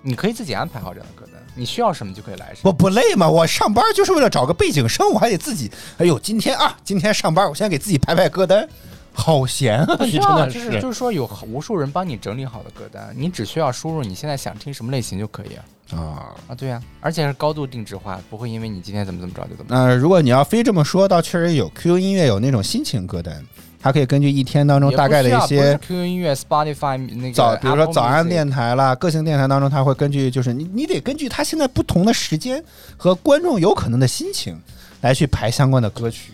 [0.01, 2.71] 你可以自己安排好这样的歌单，你需要什么就可以来什么。
[2.71, 3.29] 我不累吗？
[3.29, 5.71] 我上班就是为了找个背景声，我还得自己。
[5.99, 8.69] 哎呦，今天啊，今天上班，我先给自己排排歌单，
[9.12, 9.97] 好闲啊！
[10.05, 15.64] 真的就是就是说有无数人帮你整理好的歌单，你只需要输入你现在想听什么类型就可以啊。
[15.99, 16.35] 啊。
[16.49, 19.75] 啊，对呀、而且是高度定制化，不会因为你今天怎么怎么着就怎么着。
[19.75, 23.45] 那、如果你要非这么说，倒确实有 QQ 音乐有那种心情歌单，
[23.85, 32.64] 它可以根据一天当中大概的一些 QQ 音乐、Spotify 那个早，比如说早安电台啦，个性电台当中，它会根据就是你你得根据它现在不同的时间
[32.97, 34.59] 和观众有可能的心情
[35.03, 36.33] 来去排相关的歌曲。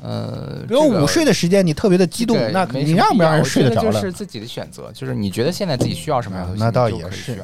[0.00, 4.12] 呃，比如这个午睡的时间你特别的激动，这个那没你让不让人睡得着了就是？
[4.12, 7.36] 自己的选择，就是你觉得现在自己需要什么样的东西，啊那倒也是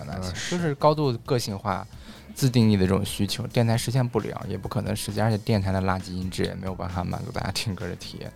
[0.49, 1.85] 就是高度个性化、
[2.33, 8.31] 自定义的这种需求，电台实现不了，也不可能实现，而且电台的垃圾音质也没有办法满足大家听歌的体验。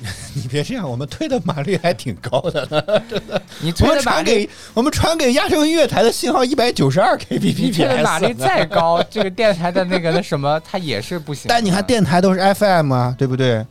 [0.34, 2.82] 你别这样，我们推的码率还挺高的呢。
[3.62, 11.44] 你我们传给我们传给亚洲音乐台的信号一百九十二 kbps，推的马力再高，这个电台的那个那什么，它也是不行。
[11.48, 13.64] 但你看电台都是 FM 啊，对不对？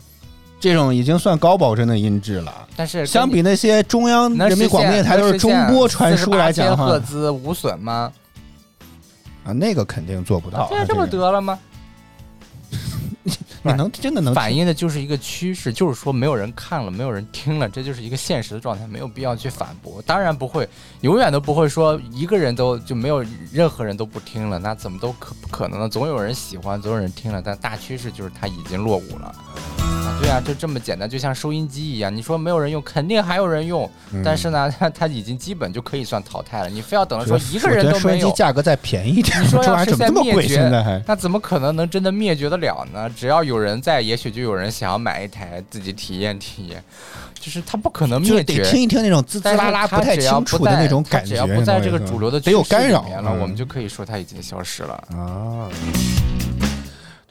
[0.60, 2.68] 这种已经算高保真的音质了。
[2.74, 8.10] 但是相比那些中央人民广播电台都是中波传输来讲赫哈，兹无损吗？
[9.44, 10.68] 啊，那个肯定做不到。
[10.70, 11.60] 对啊，这不得了吗？
[13.72, 20.02] 你能真的能反映的就是一个趋势，就是说没有人看了，没有人听了，这就是一个现实的状态，没有必要去反驳。
[20.02, 20.68] 当然不会，
[21.02, 25.88] 永远都不会说一个人都就没有任何人都不听了，那怎么都可不可能呢？
[25.88, 29.34] 总有人喜欢，总有人听了，但大趋势就是它已经落伍了。
[30.06, 36.70] 啊，对啊，就这么简单，就像收音机一样，你说没有人用，肯定还有人用，嗯但是呢，它它已经基本就可以算淘汰了。
[36.70, 40.34] 你非要等着说一个人都收音机没有，价格再便宜一点，你说这玩意怎么要实现这么贵？
[40.34, 43.10] 灭绝现在还那怎么可能能真的灭绝得了呢？
[43.16, 46.84] 只要有人在，也许就有人想要买一台自己体验体验，
[47.40, 48.72] 就是它不可能就是得灭绝。
[48.72, 54.94] 听一听那种滋啦啦不太它只要清楚的不在那种感觉，只要不在这个主流的得有干扰里面了，嗯我们就可以说它已经消失了。
[55.16, 55.70] 啊。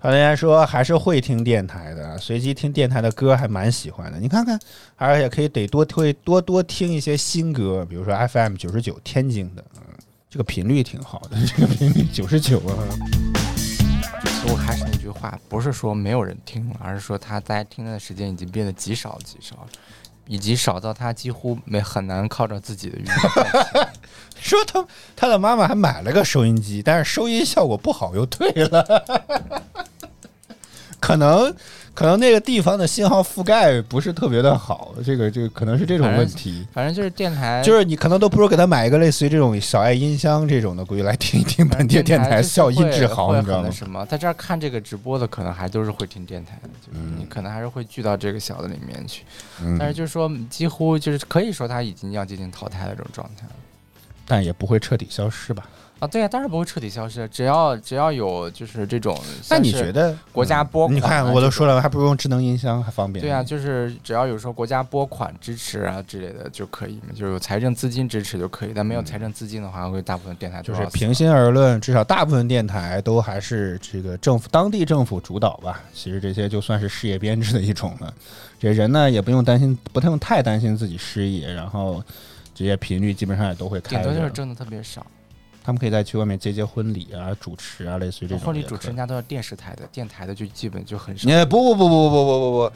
[0.03, 4.19] 团员说还是会听电台的，随机听电台的歌还蛮喜欢的。
[4.19, 4.59] 你看看，
[4.97, 9.83] 而且可以得多推多多听一些新歌，比如说 FM 九十九天津的，嗯，
[10.29, 12.75] 这个频率挺好的，这个频率九十九啊。
[14.25, 19.69] 所以我还是那句话，不是说没有人听了，而是说他大家听的时间已经变得极少极少了，
[20.27, 23.87] 以及少到他几乎没很难靠着自己的运动。
[24.35, 24.85] 说他
[25.15, 29.85] 他的妈妈还买了个收音机，但是收音效果不好又退了，
[31.03, 31.53] 可能
[31.95, 36.65] 可能那个地方的信号覆盖不是特别的好，这个这个可能是这种问题。
[36.73, 49.25] 反正就是电台，就是你可能都不如给他买一个类似于这种小爱音箱这种的，估计来听一听本地电台，就是效音质好，你知道吗在这儿看这个直播的，可能还都是会听电台的，就是你可能还是会聚到这个小的里面去。
[49.61, 53.53] 嗯但是就是说，几乎就是可以说它已经要接近淘汰的这种状态了。
[54.25, 55.69] 但也不会彻底消失吧？
[56.03, 59.17] 啊，对呀、当然不会彻底消失，只要只要有就是这种，
[59.49, 63.25] 那你觉得国家拨款啊你看我都说了，还不如用智能音箱还方便。
[63.25, 75.81] 对啊，就是只要有时候国家拨款支持啊之类的就可以，就是有财政资金支持就可以，但没有财政资金的话，会大部分电台嗯就是平心而论，至少大部分电台都还是这个政府当地政府主导吧。
[75.95, 78.13] 其实这些就算是事业编制的一种了。
[78.59, 82.03] 这人呢也不用担心，不用太担心自己失业，然后
[82.53, 85.07] 这些频率基本上也都会开多就是挣的特别少。
[85.65, 91.29] 他们可以再去外面接接婚礼啊、主持啊，类似于这种婚礼主持人家都是电视台的，电台的就基本就很少。
[91.29, 92.71] 你不不不不不不不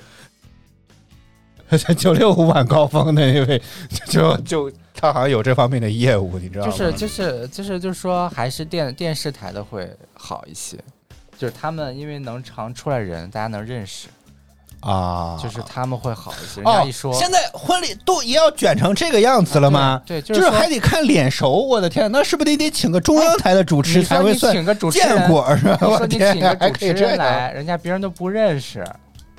[1.69, 3.61] 不，在九六五晚高峰的那位，
[4.07, 6.71] 就就他好像有这方面的业务，你知道吗？
[6.71, 10.79] 就是就是就是就是说，还是电电视台的会好一些，
[11.37, 14.07] 就是他们因为能常出来人，大家能认识，
[14.87, 16.61] 啊，就是他们会好一些。
[16.61, 20.01] 人家哦一说，，现在婚礼都也要卷成这个样子了吗？
[20.07, 25.79] 对，就就是还得看脸熟，我的天，那是不是得得请个中央台的主持才会算请个主持人见过是吧？
[25.81, 28.97] 我说你请天还可以这来，人家别人都不认识啊？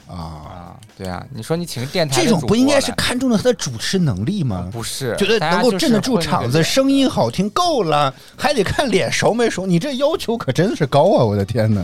[0.10, 0.54] 啊。
[0.98, 4.68] 对啊，你说你请个电台这种不应该是看中了他的主持能力吗？
[4.72, 9.68] 不是，觉得能够镇得住场子，声音好听够了，还得看脸熟没熟。
[9.68, 11.24] 你这要求可真是高啊！
[11.24, 11.82] 我的天哪！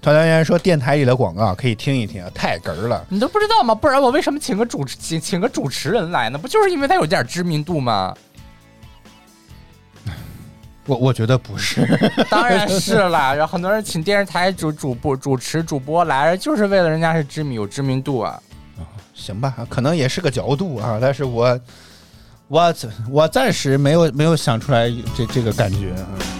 [0.00, 3.04] 团团圆说电台里的广告可以听一听，太哏儿了。
[3.08, 3.74] 你都不知道吗？
[3.74, 6.38] 不然我为什么请个主持请请个主持人来呢？
[6.38, 8.14] 不就是因为他有点知名度吗？
[10.86, 11.86] 我我觉得不是，
[12.30, 18.40] 当然是啦，然后很多人请电视台主主播、主持、主播来，就是为了人家是知名有知名度啊。
[19.14, 21.60] 行吧，可能也是个角度啊，但是我
[22.46, 22.74] 我
[23.10, 26.37] 我暂时没有没有想出来这这个感觉啊。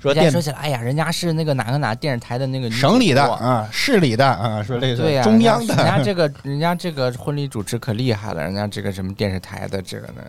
[0.00, 10.22] 说电说起来，哎呀，人家是那个哪个哪电视台的那个女省里的啊，市里的啊，说类似中央的，人家这个人家这个婚礼主持可厉害了，人家这个什么电视台的这个呢？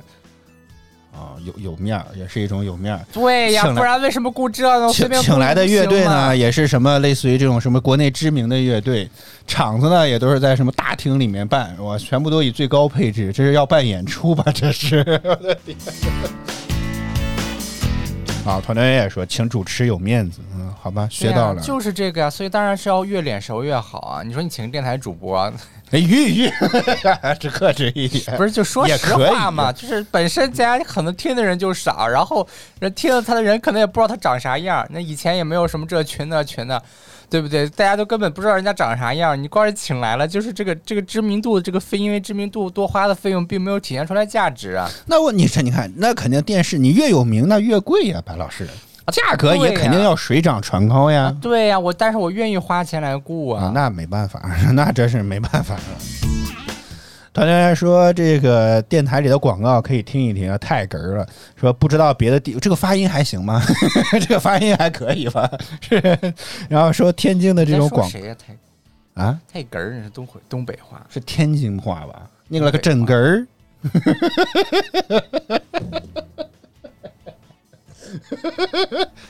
[1.11, 3.01] 啊有有面儿，也是一种有面儿。
[3.11, 4.88] 对呀，不然为什么雇这呢？
[4.93, 9.09] 随请便请来的乐队呢，也也是什么类似于这种什么国内知名的乐队，
[9.45, 14.45] 场子呢也都是在什么大厅里面办，我全部都以最高配置，这是要办演出吧？
[14.53, 15.76] 这是我的天！
[18.46, 21.62] 啊，团队也说请主持有面子，嗯，好吧，学到了。
[21.62, 24.24] 就是这个呀，所以当然是要越脸熟越好啊。
[24.24, 25.38] 你说你请个电台主播，
[25.92, 26.50] 哎，玉玉，
[27.40, 32.48] 只克制一点，不是就说也实话嘛，就是本身大家可能听的人就少，然后
[32.80, 36.82] 人听了他的人可能也不知道他长啥样，那以前也没有什么这群那群的，
[37.30, 37.70] 对不对？
[37.70, 44.90] 大家都根本不知道人家长啥样，你光是请来了，就是这个这个知名度，这个费因为知名度多花的费用并没有体现出来价值啊。
[45.06, 48.68] 那我你这你看，那肯定电视你越有名那越贵呀，白老师，
[49.12, 51.36] 价格也肯定要水涨船高呀。
[51.42, 53.66] 对呀、我但是我愿意花钱来雇啊。
[53.66, 54.42] 啊，那没办法，
[54.74, 56.39] 那真是没办法了。
[57.40, 61.26] 团队说这个电台里的广告可以听一听，太哏儿了。
[61.56, 63.62] 说不知道别的地，这个发音还行吗？
[64.20, 65.50] 这个发音还可以吧？
[65.80, 66.34] 是。
[66.68, 68.36] 然后说天津的这种广说谁呀？
[68.36, 68.54] 太
[69.24, 71.02] 啊，太哏儿，是东北东北话。
[71.10, 72.30] 是天津话吧？
[72.50, 73.48] 那个个真哏儿。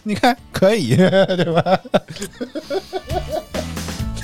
[0.01, 1.80] 你看可以对吧？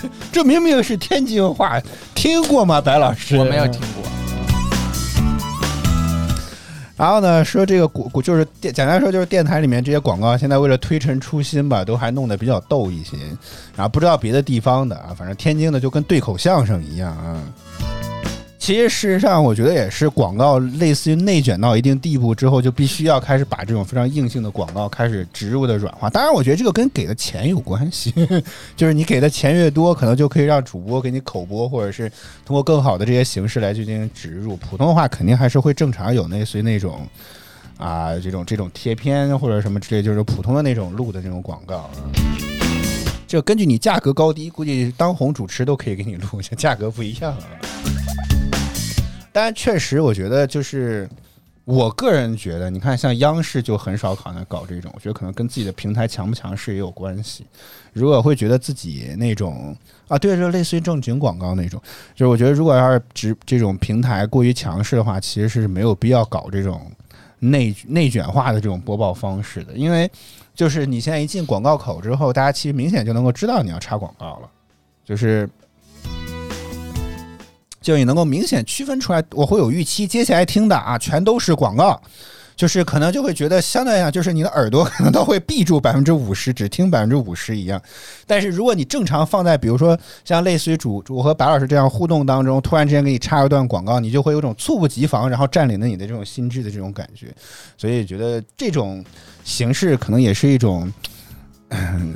[0.31, 1.81] 这明明是天津话，
[2.13, 3.37] 听过吗，白老师？
[3.37, 4.03] 我没有听过。
[6.97, 13.17] 然后呢，说这个古古就是电，简单说就是电台里面这些广告，现在为了推陈出新吧，都还弄得比较逗一些。
[13.75, 17.43] 然后不知道别的地方的啊，反正天津的就跟对口相声一样啊。
[18.65, 26.09] 其实事实上，我觉得也是广告类似于内卷到一定地步之后，就必须要开始把这种非常硬性的广告开始植入的软化。
[26.09, 28.11] 当然，我觉得这个跟给的钱有关系，
[28.75, 32.11] 就是你给的钱越多，可能就可以让主播给你口播，或者是
[32.43, 34.55] 通过更好的这些形式来去进行植入。
[34.55, 37.07] 普通的话肯定还是会正常有类似于那种
[37.77, 41.91] 啊这种这种贴片或者什么之类，就是普通的那种录的那种广告啊。
[43.27, 47.45] 这根据你价格高低，估计当红主持都可以给你录，这价格不一样啊。
[49.35, 51.09] 但确实，我觉得就是
[51.65, 57.45] 我个人觉得，你看像央视就很少可能搞这种，我觉得可能跟自己的平台强不强势也有关系。
[57.91, 59.75] 如果会觉得自己那种
[60.07, 61.81] 啊，对，就类似于正经广告那种，
[62.15, 66.89] 就是我觉得如果要是直这种平台过于强势的话，其实是没有必要搞这种
[67.39, 70.09] 内内卷化的这种播报方式的，因为
[70.53, 74.49] 就是你现在一进广告口之后，大家其实明显就能够知道你要插广告了，
[75.03, 75.49] 就是。
[77.85, 82.01] 就你能够明显区分出来，我会有预期，接下来听的啊，全都是广告，
[82.55, 87.79] 就是可能就会觉得相对来讲，就是你的耳朵可能都会闭住百分之五十，只听百分之五十一样。
[88.25, 97.27] 但是如果你正常放在，比如说像类似于主我和白老师这样互动当中，突然之间给你插一段广告，你就会有种猝不及防，然后占领了你的这种心智的这种感觉。
[97.77, 99.05] 所以觉得这种
[99.43, 100.91] 形式可能也是一种。
[101.69, 102.15] 嗯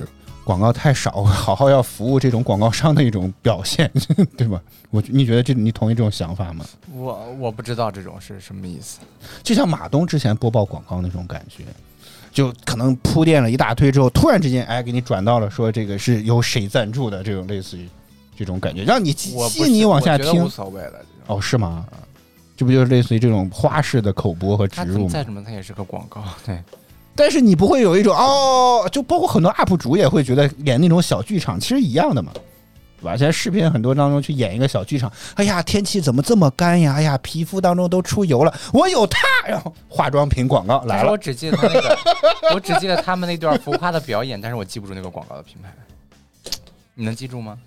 [0.49, 3.87] 广告太少，好好要服务这种广告商的一种表现，
[4.35, 4.59] 对吧？
[4.89, 6.65] 我你觉得这你同意这种想法吗？
[6.91, 8.97] 我我不知道这种是什么意思。
[9.43, 11.65] 就像马东之前播报广告那种感觉，
[12.31, 17.87] 就可能铺垫了一大堆之后，突然之间哎给你转到了说这个是由谁赞助的这种类似于
[18.35, 20.49] 这种感觉，让你吸我不引你往下听无。
[20.49, 20.93] 所谓了。
[21.27, 21.85] 哦，是吗？
[22.57, 25.09] 这不就是类似于这种花式的口播和植入吗？
[25.13, 26.57] 再怎么它也是个广告，对。
[27.19, 32.31] 但是你不会有一种哦，就包括很多 UP 主也会觉得演那种小剧场，其实一样的嘛，
[33.01, 33.17] 对吧？
[33.17, 36.93] 现在视频很多当中去演一个小剧场，哎呀，天气怎么这么干呀？
[36.93, 41.97] 哎呀，皮肤当中都出油了，我有它，然后化妆品广告来了，我只记得他那个，
[42.55, 45.69] 我只记得他们那段浮夸的表演，但是我记不住那个广告的品牌。
[46.95, 47.57] 你能记住吗？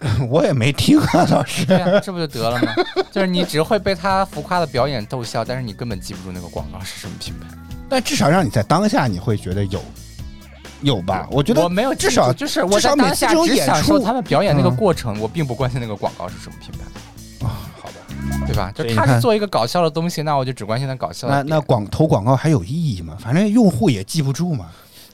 [0.28, 1.64] 我也没听啊，老师。
[1.64, 2.72] 对呀、这不就得了吗？
[3.12, 7.46] 就是你只会被他浮夸的表演逗笑，但是你根本记不住那个广告是什么品牌。
[7.88, 9.82] 但至少让你在当下你会觉得有，
[10.82, 11.26] 有吧？
[11.30, 17.48] 我觉得我没有至少就是我至少每在当下只享受出他们表演那个嗯过程，我并不关心那个广告是什么品牌，
[17.80, 18.46] 好吧？
[18.46, 18.72] 对吧？
[18.74, 21.42] 就他是做一个搞笑的东西，那我就只关心他搞笑的。
[21.42, 23.16] 那那广投广告还有意义吗？
[23.20, 24.66] 反正用户也记不住嘛。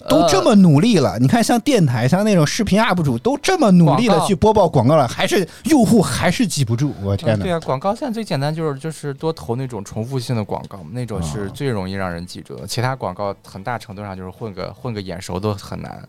[0.09, 7.43] 都这么努力了，你看像电台、像那种视频 UP 主都这么努力的去播报广告了，还是用户还是记不住，我天哪！
[7.43, 12.67] 嗯对啊，广告现在最简单就是就是多投那种重复性的广告，那种啊是最容易让人记住的。
[12.67, 16.07] 其他广告很大程度上就是混个混个眼熟都很难。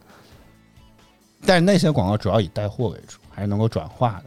[1.45, 4.25] 但是那些广告主要以带货为主，还是能够转化的，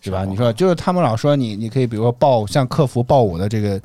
[0.00, 0.24] 是吧？
[0.24, 3.80] 你说就是他们老说你你可以比如说报像客服报我的这个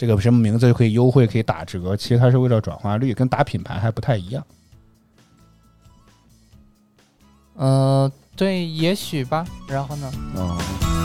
[0.00, 4.42] 这个什么名字就可以优惠可以打折，其实它是为了转化率，跟打品牌还不太一样。
[7.56, 9.46] 呃，对，也许吧。
[9.68, 10.10] 然后呢？
[10.36, 10.56] 哦，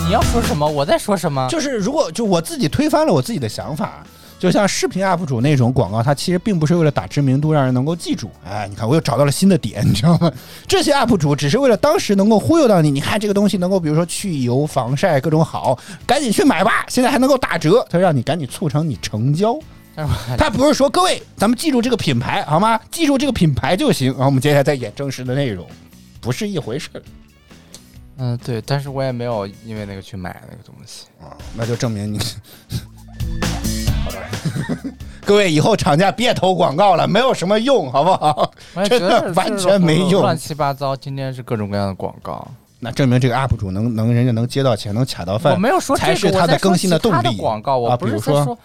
[0.07, 1.45] 你要说什么，我在说什么。
[1.49, 8.29] 就是如果就我自己推翻了我自己的想法，就像视频 UP 主那种广告，它其实并不是为了打知名度，让人能够记住。
[8.45, 10.31] 哎，你看我又找到了新的点，你知道吗？
[10.67, 19.57] 这些 UP 主只是为了当时能够忽悠到你，你看这个东西能够，比如说去油、防晒各种好，赶紧去买吧，现在还能够打折，它让你赶紧促成你成交。
[20.37, 22.77] 他不是说各位，咱们记住这个品牌好吗？
[22.91, 24.07] 记住这个品牌就行。
[24.09, 25.65] 然后我们接下来再演正式的内容，
[26.19, 27.01] 不是一回事儿
[28.17, 31.05] 嗯，对，但是我也没有因为那个去买那个东西。
[31.21, 32.19] 啊，那就证明你。
[34.05, 34.17] 好吧，
[35.25, 38.51] 各位以后厂家别投广告了，没有什么用，好不好？
[38.87, 42.47] 真的完全没用乱七八糟，今天是各种各样的广告。
[42.79, 48.55] 那证明这个 UP 主能能人家能接到钱，能卡到饭，我没有说这个才是他的更新的动力广告，我啊不比如说，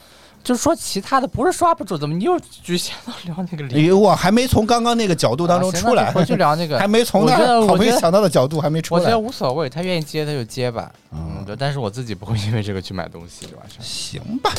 [0.42, 3.86] 就是说其他的，不是说 UP 主，怎么你又局限到聊那个哎领域？
[3.86, 9.18] 呦，我还没从刚刚那个角度当中出来，回去聊那个 还没从那好没想到的角度还没出来我觉得。
[9.18, 10.90] 无所谓，他愿意接他就接吧。
[11.12, 11.28] 嗯
[11.58, 14.52] 但是我自己不会因为这个去买东西，就完事儿，行吧，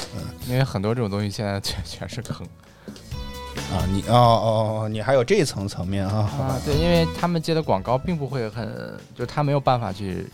[0.47, 2.45] 因为很多这种东西现在全全是坑
[3.71, 10.27] 啊，你哦哦哦，你还有这一层层面啊，啊。，对，因为他们接的广告并不会很，就他没有办法去，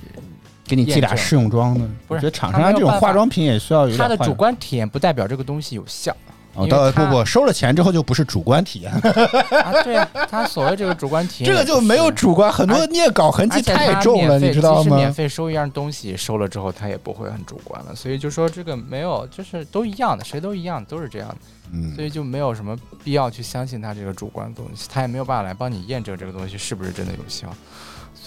[0.67, 6.15] 给你寄俩试用装的，不是我觉得厂他商这种化妆品也需要有点他的主观体验不代表这个东西有效
[6.53, 9.83] 哦，到不不收了钱之后就不是主观体验，啊。
[9.83, 15.13] 对啊，他所谓这个主观体验， 这个就没有主观，很多孽稿痕迹太重了，你知道即使免？
[15.13, 21.35] 费收一样东西，收了之后他也不会很主观了，所以就说这个没有，就是都一样的，谁都一样，都是这样的，
[21.73, 21.93] 嗯。
[21.93, 27.47] 所以就没有什么必要去相信他这个主观的东西，他也没有办法来帮你验证这个东西是不是真的有效，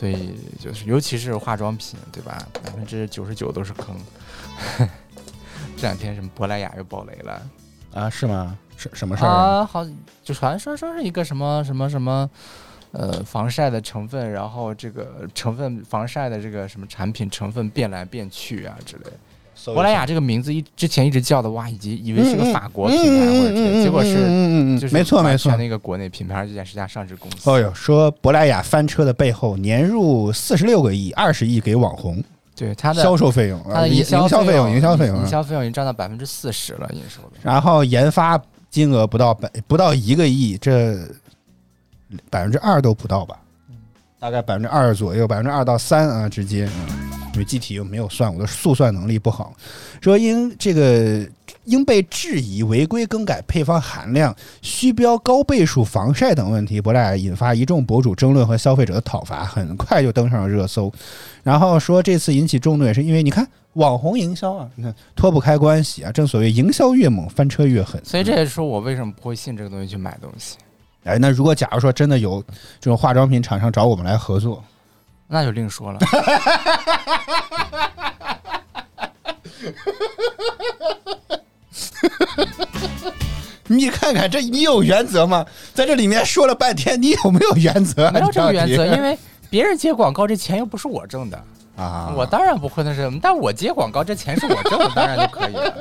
[0.00, 2.42] 所以就是尤其是化妆品，对吧？
[2.64, 3.94] 百分之九十九都是坑。
[5.76, 7.42] 这两天什么珀莱雅又爆雷了
[7.92, 8.56] 啊，是吗？
[8.78, 9.28] 什什么事儿？
[9.28, 9.62] 啊？
[9.62, 9.86] 好，
[10.24, 12.30] 就传说说是一个什么什么什么。
[12.92, 19.12] 呃，防晒的成分，然后这个成分防晒的这个什么产品成分变来变去啊之类的。
[19.66, 25.58] 珀莱雅这个名字一之前一直叫的哇，以及以为是个法国品牌或者之类，结果是嗯嗯嗯就是没错没错完全。
[25.58, 27.50] 的一个国内品牌，而且是家上市公司。
[27.50, 32.22] 哦哟，说珀莱雅翻车的背后，年入四十六个亿，二十亿给网红
[32.56, 37.36] 对它的销售费用，它的营营销销费用，营销费用啊，营销费用已经占到百分之四十了，营收的。
[37.42, 38.40] 然后研发
[38.70, 40.96] 金额不到百不到一个亿，这
[42.30, 43.36] 百分之二都不到吧？
[44.18, 46.68] 大概百分之二左右，百分之二到三啊之间。
[46.88, 49.54] 嗯，因为具体又没有算，我的速算能力不好。
[50.00, 51.26] 说因这个
[51.64, 60.92] 因被质疑违规更改配方含量、虚标高倍数防晒等问题，珀莱雅引发一众博主争论和消费者的讨伐，很快就登上了热搜。
[61.42, 68.02] 然后说这次引起众怒也是因为你看网红营销啊，你看脱不开关系啊，正所谓营销越猛，翻车越狠。
[68.04, 70.56] 所以这也是说我为什么不会信这个东西去买东西，
[71.04, 72.42] 哎，那如果假如说真的有
[72.80, 74.62] 这种化妆品厂商找我们来合作，
[75.32, 75.98] 那就另说了。
[83.68, 85.46] 你看看这你有原则吗？
[85.72, 88.10] 在这里面说了半天，你有没有原则？
[88.10, 89.16] 没有这个原则，因为
[89.48, 91.40] 别人接广告这钱又不是我挣的，
[91.80, 95.74] 啊，我当然不会那是，但我接广告这钱是我挣的，当然就可以了。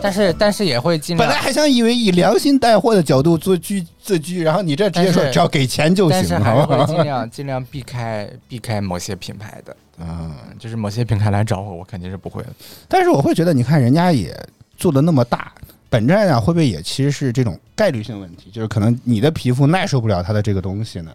[0.00, 6.86] 但是但是也会尽量，本来还想以为以良心带货的角度做居自居，然后你这直接说只要给钱就但是行，还是会？
[6.86, 12.48] 尽量 尽量避开避开某些品牌的，啊，嗯就是某些品牌来找我，我肯定是不会的。
[12.88, 14.34] 但是我会觉得，你看人家也
[14.78, 15.52] 做的那么大，
[15.90, 18.50] 本质来讲会不会也其实是这种概率性问题？
[18.50, 21.12] 就是可能你的皮肤耐受不了它的这个东西呢？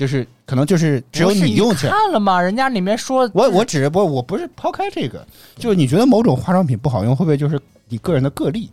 [0.00, 1.92] 就是可能就是只有你用起来。
[1.92, 2.40] 看了吗？
[2.40, 5.22] 人家里面说，我我只不我不是抛开这个，
[5.58, 8.70] 就是你觉得某种化妆品不好用，会不会就是你个人的个例？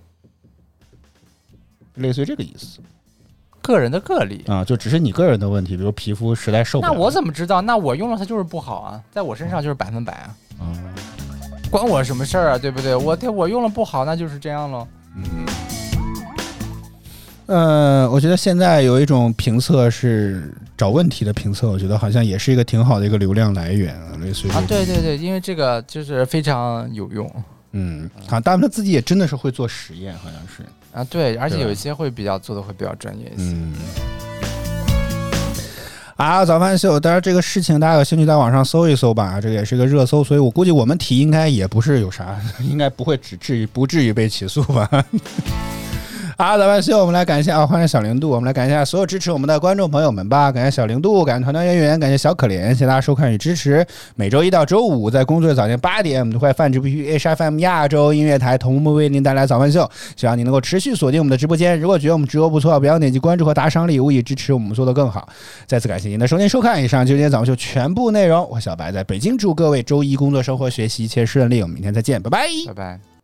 [1.95, 2.79] 类似于这个意思
[3.61, 4.41] 个人的个例。
[4.47, 6.93] 啊，就只是你个人的问题，比如皮肤实在受不了。
[6.93, 7.59] 那我怎么知道？
[7.59, 10.93] 那我用了它就是不好啊，在我身上就是百分百啊，嗯
[11.69, 12.57] 关我什么事儿啊？
[12.57, 12.95] 对不对？
[12.95, 14.87] 我对我用了不好，那就是这样喽。
[17.47, 27.29] 呃，我觉得现在有一种评测是找问题的评测，我觉得好像也是一个挺好的一个流量来源啊，类似于啊，对对对，因为这个就是非常有用。
[27.71, 30.63] 嗯，好，他们自己也真的是会做实验，好像是。
[30.91, 33.53] 啊，对，而且有一些会比较做的会比较专业一些。
[33.53, 33.73] 嗯。
[36.17, 45.05] 啊，早饭秀，当然这个事情大家有兴趣在网上搜一搜吧，这个也是个热搜，所以我估计我们提应该也不是有啥， 应该不会只至于不至于被起诉吧。
[46.39, 53.83] 好，早饭秀，我们来感谢啊，欢迎小零度，我们来感谢所有支持我们的观众朋友们吧，感谢小零度，感谢团团圆圆，感谢小可怜，谢谢大家收看与支持。
[54.15, 61.79] 每周一到周五在工作日早间八点，我们都会泛直播于 HFM 亚洲音乐台同步为您带来早饭秀，希望你能够持续锁定我们的直播间。
[61.79, 65.27] 如果觉得我们直播不错，不要点击关注和打赏礼物，以支持我们做得更好。
[65.65, 68.47] 再次感谢您的收听收看，以上就是今天早饭秀全部内容。
[68.51, 71.63] 我小白在北京，祝各位周一工作、生活、学习一切顺利。
[71.63, 72.47] 我们明天再见，拜拜。
[72.67, 73.16] 拜拜。